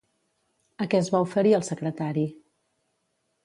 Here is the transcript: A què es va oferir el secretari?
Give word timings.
A 0.85 0.87
què 0.93 1.01
es 1.03 1.11
va 1.17 1.21
oferir 1.27 1.53
el 1.59 1.67
secretari? 1.69 2.27